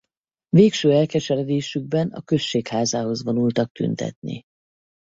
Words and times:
Végső 0.49 0.91
elkeseredésükben 0.91 2.09
a 2.11 2.21
községházához 2.21 3.23
vonultak 3.23 3.71
tüntetni. 3.71 4.41